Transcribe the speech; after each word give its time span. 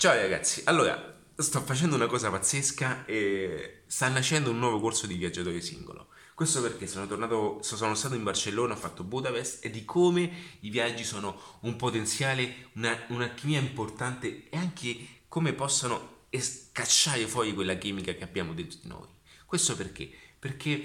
Ciao 0.00 0.14
ragazzi, 0.14 0.62
allora 0.64 1.20
sto 1.36 1.60
facendo 1.60 1.94
una 1.94 2.06
cosa 2.06 2.30
pazzesca 2.30 3.04
e 3.04 3.82
sta 3.86 4.08
nascendo 4.08 4.48
un 4.48 4.58
nuovo 4.58 4.80
corso 4.80 5.06
di 5.06 5.12
viaggiatore 5.12 5.60
singolo. 5.60 6.08
Questo 6.34 6.62
perché 6.62 6.86
sono 6.86 7.06
tornato, 7.06 7.58
sono 7.60 7.94
stato 7.94 8.14
in 8.14 8.22
Barcellona, 8.22 8.72
ho 8.72 8.78
fatto 8.78 9.04
Budapest 9.04 9.62
e 9.62 9.68
di 9.68 9.84
come 9.84 10.56
i 10.60 10.70
viaggi 10.70 11.04
sono 11.04 11.38
un 11.60 11.76
potenziale, 11.76 12.70
una, 12.76 12.98
un'alchimia 13.08 13.58
importante 13.58 14.48
e 14.48 14.56
anche 14.56 14.96
come 15.28 15.52
possono 15.52 16.24
scacciare 16.30 17.26
fuori 17.26 17.52
quella 17.52 17.74
chimica 17.74 18.14
che 18.14 18.24
abbiamo 18.24 18.54
dentro 18.54 18.78
di 18.80 18.88
noi. 18.88 19.08
Questo 19.44 19.76
perché? 19.76 20.10
Perché 20.38 20.82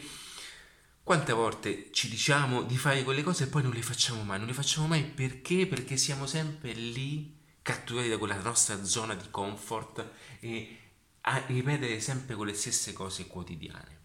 quante 1.04 1.32
volte 1.32 1.88
ci 1.94 2.10
diciamo 2.10 2.64
di 2.64 2.76
fare 2.76 3.04
quelle 3.04 3.24
cose 3.24 3.46
e 3.46 3.48
poi 3.48 3.64
non 3.64 3.72
le 3.72 3.82
facciamo 3.82 4.24
mai? 4.24 4.40
Non 4.40 4.48
le 4.48 4.54
facciamo 4.54 4.88
mai 4.88 5.06
perché? 5.06 5.68
Perché 5.68 5.96
siamo 5.96 6.26
sempre 6.26 6.74
lì 6.74 7.35
catturati 7.66 8.10
da 8.10 8.20
quella 8.20 8.40
nostra 8.40 8.84
zona 8.84 9.16
di 9.16 9.26
comfort 9.32 10.08
e 10.40 10.78
a 11.22 11.44
ripetere 11.48 12.00
sempre 12.00 12.36
quelle 12.36 12.54
stesse 12.54 12.94
cose 12.94 13.26
quotidiane. 13.26 14.04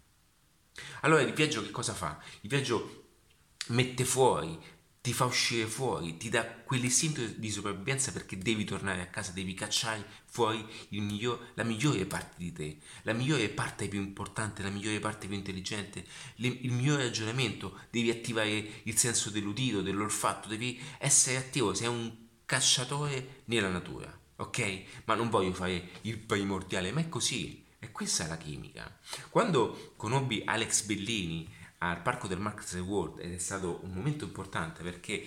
Allora 1.01 1.21
il 1.21 1.31
viaggio 1.31 1.61
che 1.61 1.69
cosa 1.69 1.93
fa? 1.93 2.19
Il 2.41 2.49
viaggio 2.49 3.09
mette 3.67 4.03
fuori, 4.03 4.59
ti 4.99 5.13
fa 5.13 5.25
uscire 5.25 5.67
fuori, 5.67 6.17
ti 6.17 6.29
dà 6.29 6.43
quell'istinto 6.43 7.23
di 7.23 7.51
sopravvivenza 7.51 8.11
perché 8.11 8.35
devi 8.35 8.63
tornare 8.63 9.01
a 9.01 9.07
casa, 9.09 9.31
devi 9.31 9.53
cacciare 9.53 10.03
fuori 10.25 10.65
miglior, 10.89 11.51
la 11.53 11.63
migliore 11.63 12.07
parte 12.07 12.37
di 12.37 12.51
te, 12.51 12.79
la 13.03 13.13
migliore 13.13 13.47
parte 13.49 13.87
più 13.87 14.01
importante, 14.01 14.63
la 14.63 14.71
migliore 14.71 14.99
parte 14.99 15.27
più 15.27 15.35
intelligente, 15.35 16.03
le, 16.37 16.47
il 16.47 16.71
migliore 16.71 17.03
ragionamento, 17.03 17.77
devi 17.91 18.09
attivare 18.09 18.81
il 18.81 18.97
senso 18.97 19.29
dell'udito, 19.29 19.83
dell'olfatto, 19.83 20.47
devi 20.47 20.81
essere 20.97 21.37
attivo, 21.37 21.75
sei 21.75 21.89
un 21.89 22.20
cacciatore 22.51 23.43
nella 23.45 23.69
natura, 23.69 24.13
ok? 24.35 24.83
Ma 25.05 25.15
non 25.15 25.29
voglio 25.29 25.53
fare 25.53 25.91
il 26.01 26.17
primordiale, 26.17 26.91
ma 26.91 26.99
è 26.99 27.07
così, 27.07 27.65
e 27.79 27.93
questa 27.93 28.25
è 28.25 28.27
la 28.27 28.35
chimica. 28.35 28.99
Quando 29.29 29.93
conobbi 29.95 30.41
Alex 30.43 30.83
Bellini 30.83 31.47
al 31.77 32.01
Parco 32.01 32.27
del 32.27 32.41
Marx 32.41 32.77
World 32.79 33.19
ed 33.19 33.31
è 33.31 33.37
stato 33.37 33.79
un 33.83 33.93
momento 33.93 34.25
importante 34.25 34.83
perché 34.83 35.25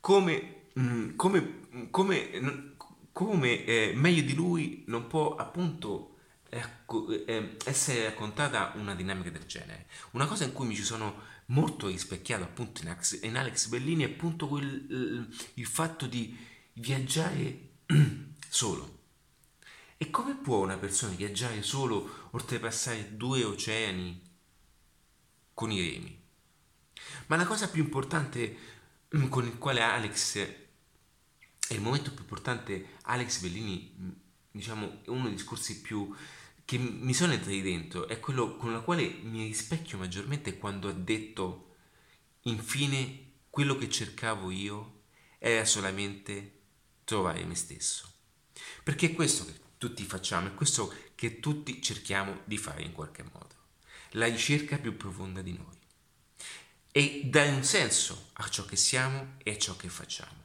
come, 0.00 0.68
mm, 0.80 1.16
come, 1.16 1.60
come, 1.90 2.74
come 3.12 3.64
eh, 3.66 3.92
meglio 3.94 4.22
di 4.22 4.34
lui 4.34 4.84
non 4.86 5.06
può 5.06 5.36
appunto 5.36 6.16
eh, 6.48 7.56
essere 7.66 8.04
raccontata 8.04 8.72
una 8.76 8.94
dinamica 8.94 9.28
del 9.28 9.44
genere. 9.44 9.86
Una 10.12 10.24
cosa 10.24 10.44
in 10.44 10.52
cui 10.52 10.66
mi 10.66 10.74
ci 10.74 10.82
sono 10.82 11.32
molto 11.48 11.88
rispecchiato 11.88 12.42
appunto 12.44 12.80
in 12.80 12.88
Alex, 12.88 13.20
in 13.22 13.36
Alex 13.36 13.66
Bellini 13.66 14.04
è 14.04 14.12
appunto 14.12 14.48
quel, 14.48 15.28
il 15.52 15.66
fatto 15.66 16.06
di 16.06 16.52
viaggiare 16.74 17.70
solo. 18.48 18.92
E 19.96 20.10
come 20.10 20.34
può 20.34 20.62
una 20.62 20.76
persona 20.76 21.14
viaggiare 21.14 21.62
solo 21.62 22.28
oltrepassare 22.30 23.16
due 23.16 23.44
oceani 23.44 24.20
con 25.54 25.70
i 25.70 25.80
remi? 25.80 26.22
Ma 27.26 27.36
la 27.36 27.46
cosa 27.46 27.68
più 27.68 27.82
importante 27.82 28.56
mm, 29.16 29.28
con 29.28 29.44
il 29.46 29.56
quale 29.58 29.80
Alex, 29.80 30.38
è 30.38 31.74
il 31.74 31.80
momento 31.80 32.10
più 32.10 32.20
importante, 32.20 32.96
Alex 33.02 33.40
Bellini, 33.40 33.94
mm, 33.98 34.10
diciamo, 34.50 35.00
è 35.04 35.08
uno 35.08 35.24
dei 35.24 35.34
discorsi 35.34 35.80
più 35.80 36.14
che 36.64 36.78
mi 36.78 37.12
sono 37.12 37.32
entrati 37.32 37.62
dentro, 37.62 38.08
è 38.08 38.18
quello 38.20 38.56
con 38.56 38.72
il 38.72 38.82
quale 38.82 39.08
mi 39.22 39.44
rispecchio 39.44 39.98
maggiormente 39.98 40.58
quando 40.58 40.88
ha 40.88 40.92
detto, 40.92 41.76
infine, 42.42 43.32
quello 43.50 43.76
che 43.76 43.88
cercavo 43.88 44.50
io 44.50 45.02
era 45.38 45.64
solamente 45.64 46.63
trovare 47.04 47.44
me 47.44 47.54
stesso. 47.54 48.10
Perché 48.82 49.06
è 49.06 49.14
questo 49.14 49.44
che 49.44 49.54
tutti 49.78 50.04
facciamo, 50.04 50.48
è 50.48 50.54
questo 50.54 50.92
che 51.14 51.40
tutti 51.40 51.80
cerchiamo 51.80 52.40
di 52.44 52.56
fare 52.56 52.82
in 52.82 52.92
qualche 52.92 53.22
modo. 53.22 53.54
La 54.12 54.26
ricerca 54.26 54.78
più 54.78 54.96
profonda 54.96 55.42
di 55.42 55.52
noi. 55.52 55.78
E 56.92 57.22
dare 57.24 57.50
un 57.50 57.64
senso 57.64 58.30
a 58.34 58.48
ciò 58.48 58.64
che 58.64 58.76
siamo 58.76 59.34
e 59.42 59.52
a 59.52 59.58
ciò 59.58 59.76
che 59.76 59.88
facciamo. 59.88 60.42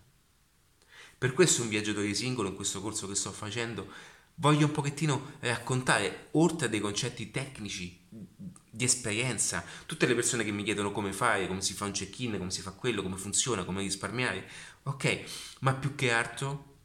Per 1.17 1.33
questo 1.33 1.61
un 1.61 1.69
viaggiatore 1.69 2.13
singolo 2.13 2.49
in 2.49 2.55
questo 2.55 2.81
corso 2.81 3.07
che 3.07 3.15
sto 3.15 3.31
facendo 3.31 3.91
voglio 4.39 4.65
un 4.65 4.71
pochettino 4.71 5.33
raccontare, 5.39 6.27
oltre 6.31 6.67
a 6.67 6.69
dei 6.69 6.79
concetti 6.79 7.31
tecnici 7.31 8.07
di 8.09 8.83
esperienza, 8.83 9.63
tutte 9.85 10.05
le 10.05 10.15
persone 10.15 10.43
che 10.43 10.51
mi 10.51 10.63
chiedono 10.63 10.91
come 10.91 11.11
fare, 11.11 11.47
come 11.47 11.61
si 11.61 11.73
fa 11.73 11.85
un 11.85 11.91
check-in, 11.91 12.37
come 12.37 12.51
si 12.51 12.61
fa 12.61 12.71
quello, 12.71 13.01
come 13.01 13.17
funziona, 13.17 13.65
come 13.65 13.81
risparmiare, 13.81 14.47
ok, 14.83 15.57
ma 15.59 15.73
più 15.73 15.95
che 15.95 16.11
altro 16.11 16.77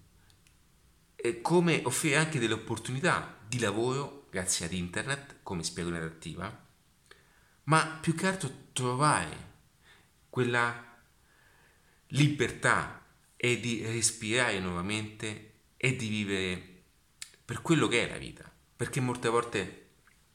eh, 1.17 1.41
come 1.41 1.81
offrire 1.85 2.17
anche 2.17 2.41
delle 2.41 2.55
opportunità 2.55 3.39
di 3.47 3.59
lavoro 3.61 4.27
grazie 4.31 4.67
ad 4.67 4.73
internet, 4.73 5.37
come 5.43 5.63
spiego 5.63 5.91
in 5.91 5.97
adattiva, 5.97 6.67
ma 7.65 7.87
più 8.01 8.15
che 8.17 8.27
altro 8.27 8.51
trovare 8.73 9.53
quella 10.29 10.93
libertà 12.09 13.07
e 13.37 13.61
di 13.61 13.85
respirare 13.85 14.59
nuovamente 14.59 15.53
e 15.77 15.95
di 15.95 16.09
vivere 16.09 16.74
per 17.45 17.63
quello 17.63 17.89
che 17.89 18.07
è 18.07 18.11
la 18.11 18.19
vita, 18.19 18.51
perché 18.77 19.01
molte 19.01 19.29
volte 19.29 19.81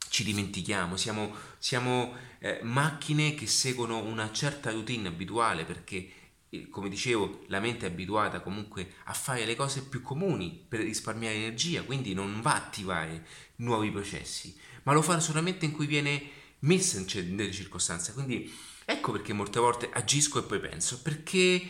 ci 0.08 0.24
dimentichiamo, 0.24 0.96
siamo, 0.96 1.34
siamo 1.58 2.14
eh, 2.40 2.60
macchine 2.62 3.34
che 3.34 3.46
seguono 3.46 3.98
una 3.98 4.32
certa 4.32 4.70
routine 4.72 5.08
abituale 5.08 5.64
perché 5.64 6.10
eh, 6.50 6.68
come 6.68 6.88
dicevo, 6.88 7.44
la 7.46 7.60
mente 7.60 7.86
è 7.86 7.90
abituata 7.90 8.40
comunque 8.40 8.94
a 9.04 9.12
fare 9.12 9.44
le 9.44 9.54
cose 9.54 9.84
più 9.84 10.02
comuni 10.02 10.64
per 10.68 10.80
risparmiare 10.80 11.36
energia, 11.36 11.82
quindi 11.82 12.12
non 12.12 12.40
va 12.40 12.54
a 12.54 12.56
attivare 12.56 13.26
nuovi 13.56 13.90
processi, 13.90 14.58
ma 14.82 14.92
lo 14.92 15.00
fa 15.00 15.20
solamente 15.20 15.64
in 15.64 15.72
cui 15.72 15.86
viene 15.86 16.38
messa 16.60 16.98
in 16.98 17.36
delle 17.36 17.52
circostanze. 17.52 18.12
Quindi 18.12 18.52
ecco 18.84 19.12
perché 19.12 19.32
molte 19.32 19.60
volte 19.60 19.90
agisco 19.92 20.40
e 20.40 20.42
poi 20.42 20.58
penso, 20.58 21.00
perché 21.02 21.62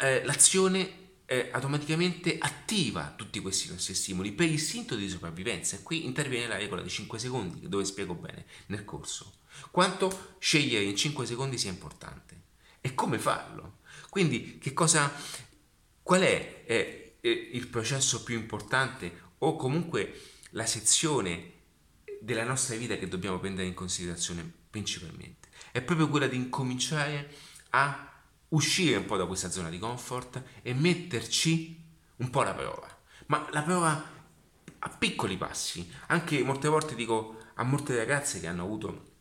eh, 0.00 0.24
l'azione 0.24 1.02
eh, 1.26 1.48
automaticamente 1.52 2.36
attiva 2.38 3.14
tutti 3.16 3.40
questi 3.40 3.70
nostri 3.70 3.94
stimoli 3.94 4.32
per 4.32 4.50
istinto 4.50 4.94
di 4.94 5.08
sopravvivenza. 5.08 5.76
E 5.76 5.82
qui 5.82 6.04
interviene 6.04 6.46
la 6.46 6.56
regola 6.56 6.82
di 6.82 6.88
5 6.88 7.18
secondi, 7.18 7.68
dove 7.68 7.84
spiego 7.84 8.14
bene 8.14 8.44
nel 8.66 8.84
corso. 8.84 9.40
Quanto 9.70 10.36
scegliere 10.38 10.84
in 10.84 10.96
5 10.96 11.26
secondi 11.26 11.58
sia 11.58 11.70
importante 11.70 12.42
e 12.80 12.94
come 12.94 13.18
farlo. 13.18 13.78
Quindi, 14.10 14.58
che 14.58 14.72
cosa, 14.72 15.12
qual 16.02 16.20
è, 16.20 16.64
è 16.64 17.14
il 17.20 17.66
processo 17.68 18.22
più 18.22 18.36
importante 18.36 19.22
o 19.38 19.56
comunque 19.56 20.20
la 20.50 20.66
sezione 20.66 21.52
della 22.20 22.44
nostra 22.44 22.76
vita 22.76 22.96
che 22.96 23.08
dobbiamo 23.08 23.38
prendere 23.38 23.66
in 23.66 23.74
considerazione 23.74 24.48
principalmente? 24.70 25.48
È 25.72 25.80
proprio 25.80 26.08
quella 26.08 26.26
di 26.26 26.36
incominciare 26.36 27.32
a 27.70 28.13
uscire 28.54 28.96
un 28.96 29.04
po' 29.04 29.16
da 29.16 29.26
questa 29.26 29.50
zona 29.50 29.68
di 29.68 29.78
comfort 29.78 30.42
e 30.62 30.72
metterci 30.74 31.82
un 32.16 32.30
po' 32.30 32.42
la 32.42 32.54
prova. 32.54 32.88
Ma 33.26 33.46
la 33.52 33.62
prova 33.62 34.12
a 34.78 34.88
piccoli 34.88 35.36
passi. 35.36 35.88
Anche 36.08 36.42
molte 36.42 36.68
volte 36.68 36.94
dico 36.94 37.38
a 37.54 37.62
molte 37.64 37.96
ragazze 37.96 38.40
che 38.40 38.46
hanno 38.46 38.62
avuto 38.62 39.12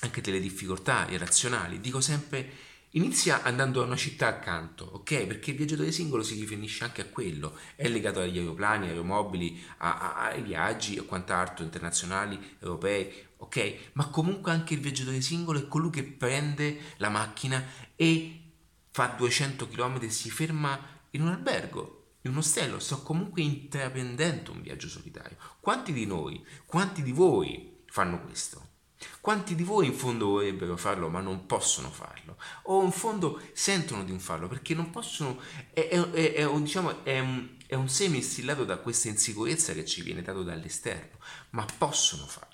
anche 0.00 0.20
delle 0.20 0.40
difficoltà 0.40 1.06
irrazionali, 1.08 1.80
dico 1.80 2.00
sempre 2.00 2.70
inizia 2.94 3.42
andando 3.42 3.82
a 3.82 3.86
una 3.86 3.96
città 3.96 4.26
accanto, 4.26 4.84
ok? 4.84 5.26
Perché 5.26 5.52
il 5.52 5.56
viaggiatore 5.56 5.92
singolo 5.92 6.22
si 6.22 6.38
riferisce 6.38 6.84
anche 6.84 7.02
a 7.02 7.06
quello, 7.06 7.56
è 7.76 7.88
legato 7.88 8.20
agli 8.20 8.38
aeroplani, 8.38 8.88
aeromobili, 8.88 9.62
a, 9.78 9.98
a, 9.98 10.24
ai 10.26 10.42
viaggi 10.42 10.96
e 10.96 11.04
quant'altro 11.04 11.64
internazionali, 11.64 12.56
europei, 12.58 13.10
ok? 13.38 13.90
Ma 13.94 14.08
comunque 14.08 14.52
anche 14.52 14.74
il 14.74 14.80
viaggiatore 14.80 15.20
singolo 15.20 15.58
è 15.60 15.68
colui 15.68 15.90
che 15.90 16.02
prende 16.02 16.78
la 16.96 17.08
macchina 17.08 17.64
e 17.96 18.42
fa 18.92 19.06
200 19.06 19.68
km 19.68 19.98
e 20.02 20.10
si 20.10 20.30
ferma 20.30 20.78
in 21.10 21.22
un 21.22 21.28
albergo, 21.28 22.16
in 22.22 22.32
un 22.32 22.36
ostello, 22.38 22.78
sto 22.78 23.02
comunque 23.02 23.42
intraprendendo 23.42 24.52
un 24.52 24.62
viaggio 24.62 24.88
solitario. 24.88 25.36
Quanti 25.60 25.92
di 25.92 26.06
noi, 26.06 26.44
quanti 26.66 27.02
di 27.02 27.12
voi 27.12 27.80
fanno 27.86 28.20
questo? 28.20 28.68
Quanti 29.20 29.56
di 29.56 29.64
voi 29.64 29.86
in 29.86 29.94
fondo 29.94 30.26
vorrebbero 30.26 30.76
farlo 30.76 31.08
ma 31.08 31.20
non 31.20 31.46
possono 31.46 31.90
farlo? 31.90 32.36
O 32.64 32.84
in 32.84 32.92
fondo 32.92 33.40
sentono 33.52 34.04
di 34.04 34.10
non 34.10 34.20
farlo 34.20 34.46
perché 34.46 34.74
non 34.74 34.90
possono, 34.90 35.40
è, 35.72 35.88
è, 35.88 36.00
è, 36.10 36.32
è 36.34 36.44
un, 36.44 36.62
diciamo, 36.62 37.02
è, 37.02 37.24
è 37.66 37.74
un 37.74 37.88
seme 37.88 38.16
instillato 38.16 38.64
da 38.64 38.76
questa 38.76 39.08
insicurezza 39.08 39.72
che 39.72 39.84
ci 39.84 40.02
viene 40.02 40.22
dato 40.22 40.44
dall'esterno, 40.44 41.18
ma 41.50 41.66
possono 41.78 42.26
farlo. 42.26 42.50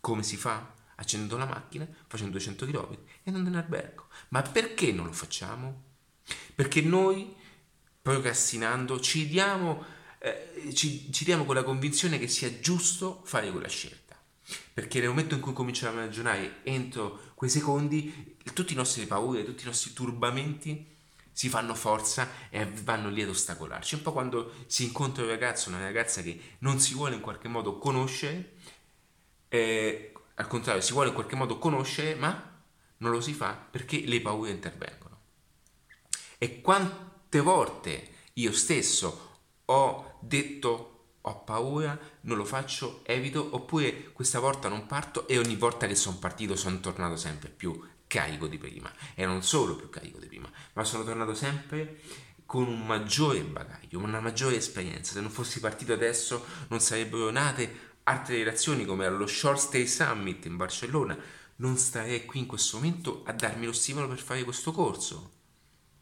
Come 0.00 0.22
si 0.22 0.36
fa? 0.36 0.80
Accendendo 1.02 1.36
la 1.36 1.44
macchina, 1.44 1.86
facendo 2.06 2.32
200 2.32 2.66
km 2.66 2.92
e 2.92 2.98
andando 3.26 3.50
in 3.50 3.56
albergo. 3.56 4.06
Ma 4.28 4.42
perché 4.42 4.92
non 4.92 5.06
lo 5.06 5.12
facciamo? 5.12 5.82
Perché 6.54 6.80
noi, 6.80 7.34
procrastinando, 8.00 9.00
ci 9.00 9.28
diamo, 9.28 9.84
eh, 10.18 10.72
ci, 10.74 11.12
ci 11.12 11.24
diamo 11.24 11.44
quella 11.44 11.62
convinzione 11.62 12.18
che 12.18 12.28
sia 12.28 12.60
giusto 12.60 13.22
fare 13.24 13.50
quella 13.50 13.68
scelta. 13.68 14.00
Perché 14.72 15.00
nel 15.00 15.08
momento 15.08 15.34
in 15.34 15.40
cui 15.40 15.52
cominciamo 15.52 15.98
a 15.98 16.04
ragionare 16.04 16.60
entro 16.62 17.32
quei 17.34 17.50
secondi, 17.50 18.36
tutti 18.54 18.72
i 18.72 18.76
nostri 18.76 19.06
paure, 19.06 19.44
tutti 19.44 19.62
i 19.62 19.66
nostri 19.66 19.92
turbamenti 19.92 20.90
si 21.32 21.48
fanno 21.48 21.74
forza 21.74 22.28
e 22.50 22.66
vanno 22.66 23.08
lì 23.08 23.22
ad 23.22 23.30
ostacolarci. 23.30 23.96
Un 23.96 24.02
po' 24.02 24.12
quando 24.12 24.52
si 24.66 24.84
incontra 24.84 25.22
un 25.22 25.30
ragazzo, 25.30 25.70
una 25.70 25.80
ragazza 25.80 26.22
che 26.22 26.56
non 26.58 26.78
si 26.78 26.94
vuole 26.94 27.14
in 27.14 27.20
qualche 27.20 27.48
modo 27.48 27.78
conoscere, 27.78 28.52
eh, 29.48 30.11
al 30.34 30.46
contrario, 30.46 30.80
si 30.82 30.92
vuole 30.92 31.08
in 31.08 31.14
qualche 31.14 31.36
modo 31.36 31.58
conoscere, 31.58 32.14
ma 32.14 32.50
non 32.98 33.10
lo 33.10 33.20
si 33.20 33.34
fa 33.34 33.52
perché 33.52 34.00
le 34.04 34.20
paure 34.20 34.50
intervengono. 34.50 35.20
E 36.38 36.60
quante 36.60 37.40
volte 37.40 38.10
io 38.34 38.52
stesso 38.52 39.40
ho 39.64 40.18
detto 40.20 40.88
ho 41.24 41.44
paura, 41.44 41.96
non 42.22 42.36
lo 42.36 42.44
faccio, 42.44 43.02
evito, 43.04 43.48
oppure 43.52 44.10
questa 44.12 44.40
volta 44.40 44.68
non 44.68 44.86
parto 44.86 45.28
e 45.28 45.38
ogni 45.38 45.54
volta 45.54 45.86
che 45.86 45.94
sono 45.94 46.16
partito 46.16 46.56
sono 46.56 46.80
tornato 46.80 47.16
sempre 47.16 47.48
più 47.48 47.80
carico 48.08 48.48
di 48.48 48.58
prima. 48.58 48.92
E 49.14 49.24
non 49.24 49.42
solo 49.42 49.76
più 49.76 49.88
carico 49.88 50.18
di 50.18 50.26
prima, 50.26 50.50
ma 50.72 50.84
sono 50.84 51.04
tornato 51.04 51.34
sempre 51.34 52.00
con 52.44 52.66
un 52.66 52.84
maggiore 52.84 53.40
bagaglio, 53.42 53.98
una 53.98 54.20
maggiore 54.20 54.56
esperienza. 54.56 55.12
Se 55.12 55.20
non 55.20 55.30
fossi 55.30 55.60
partito 55.60 55.92
adesso 55.92 56.44
non 56.68 56.80
sarebbero 56.80 57.30
nate 57.30 57.91
altre 58.04 58.36
relazioni 58.36 58.84
come 58.84 59.06
allo 59.06 59.26
Short 59.26 59.58
Stay 59.58 59.86
Summit 59.86 60.44
in 60.46 60.56
Barcellona. 60.56 61.16
Non 61.56 61.76
starei 61.76 62.24
qui 62.24 62.40
in 62.40 62.46
questo 62.46 62.76
momento 62.76 63.22
a 63.24 63.32
darmi 63.32 63.66
lo 63.66 63.72
stimolo 63.72 64.08
per 64.08 64.18
fare 64.18 64.44
questo 64.44 64.72
corso. 64.72 65.32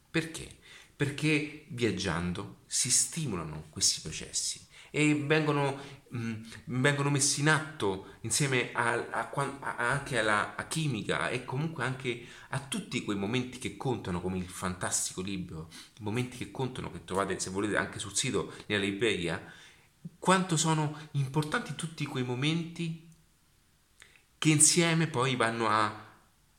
Perché? 0.09 0.57
Perché 0.95 1.65
viaggiando 1.69 2.61
si 2.67 2.89
stimolano 2.89 3.65
questi 3.69 4.01
processi 4.01 4.69
e 4.93 5.15
vengono, 5.15 5.79
mh, 6.09 6.19
mm, 6.19 6.43
vengono 6.65 7.09
messi 7.09 7.39
in 7.39 7.49
atto 7.49 8.17
insieme 8.21 8.71
a, 8.73 8.91
a, 9.09 9.29
a, 9.31 9.75
anche 9.77 10.19
alla 10.19 10.53
chimica 10.67 11.29
e 11.29 11.45
comunque 11.45 11.85
anche 11.85 12.25
a 12.49 12.59
tutti 12.59 13.03
quei 13.03 13.17
momenti 13.17 13.57
che 13.57 13.77
contano 13.77 14.21
come 14.21 14.37
il 14.37 14.49
fantastico 14.49 15.21
libro, 15.21 15.69
i 15.97 16.03
momenti 16.03 16.37
che 16.37 16.51
contano 16.51 16.91
che 16.91 17.05
trovate 17.05 17.39
se 17.39 17.49
volete 17.49 17.77
anche 17.77 17.99
sul 17.99 18.15
sito 18.15 18.53
nella 18.67 18.83
libreria, 18.83 19.41
quanto 20.19 20.57
sono 20.57 20.97
importanti 21.11 21.75
tutti 21.75 22.05
quei 22.05 22.23
momenti 22.23 23.09
che 24.37 24.49
insieme 24.49 25.07
poi 25.07 25.35
vanno 25.35 25.67
a 25.67 26.09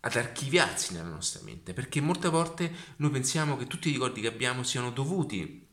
ad 0.05 0.17
archiviarsi 0.17 0.95
nella 0.95 1.09
nostra 1.09 1.41
mente, 1.45 1.73
perché 1.75 2.01
molte 2.01 2.29
volte 2.29 2.75
noi 2.97 3.11
pensiamo 3.11 3.57
che 3.57 3.69
tutti 3.69 3.89
i 3.89 3.93
ricordi 3.93 4.21
che 4.21 4.27
abbiamo 4.27 4.65
siano 4.65 4.91
dovuti 4.91 5.65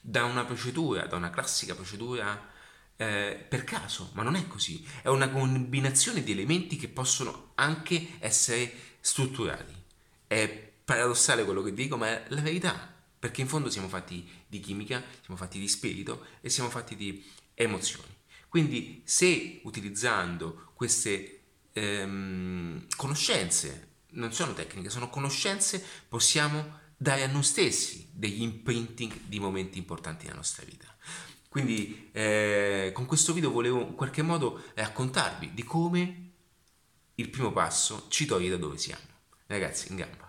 da 0.00 0.24
una 0.24 0.44
procedura, 0.44 1.06
da 1.06 1.16
una 1.16 1.30
classica 1.30 1.74
procedura 1.76 2.50
eh, 2.96 3.46
per 3.48 3.62
caso, 3.62 4.10
ma 4.14 4.24
non 4.24 4.34
è 4.34 4.48
così, 4.48 4.84
è 5.02 5.08
una 5.08 5.28
combinazione 5.28 6.24
di 6.24 6.32
elementi 6.32 6.76
che 6.76 6.88
possono 6.88 7.52
anche 7.54 8.16
essere 8.18 8.72
strutturali. 9.00 9.84
È 10.26 10.72
paradossale 10.84 11.44
quello 11.44 11.62
che 11.62 11.72
dico, 11.72 11.96
ma 11.96 12.08
è 12.08 12.24
la 12.28 12.40
verità, 12.40 12.92
perché 13.18 13.40
in 13.40 13.48
fondo 13.48 13.70
siamo 13.70 13.88
fatti 13.88 14.28
di 14.46 14.60
chimica, 14.60 15.02
siamo 15.20 15.36
fatti 15.36 15.58
di 15.58 15.68
spirito 15.68 16.26
e 16.40 16.48
siamo 16.48 16.70
fatti 16.70 16.96
di 16.96 17.24
emozioni. 17.54 18.16
Quindi 18.48 19.02
se 19.04 19.60
utilizzando 19.64 20.70
queste 20.74 21.40
ehm, 21.72 22.86
conoscenze, 22.96 23.86
non 24.10 24.32
sono 24.32 24.54
tecniche, 24.54 24.90
sono 24.90 25.10
conoscenze, 25.10 25.84
possiamo 26.08 26.86
dare 26.96 27.22
a 27.22 27.26
noi 27.28 27.42
stessi 27.42 28.08
degli 28.12 28.42
imprinting 28.42 29.20
di 29.26 29.38
momenti 29.38 29.78
importanti 29.78 30.24
nella 30.24 30.36
nostra 30.36 30.64
vita. 30.64 30.86
Quindi 31.48 32.10
eh, 32.12 32.90
con 32.94 33.06
questo 33.06 33.32
video 33.32 33.50
volevo 33.50 33.80
in 33.80 33.94
qualche 33.94 34.22
modo 34.22 34.62
raccontarvi 34.74 35.54
di 35.54 35.64
come 35.64 36.30
il 37.14 37.30
primo 37.30 37.52
passo 37.52 38.06
ci 38.08 38.26
toglie 38.26 38.50
da 38.50 38.56
dove 38.56 38.78
siamo. 38.78 39.02
Ragazzi, 39.46 39.90
in 39.90 39.96
gamba. 39.96 40.27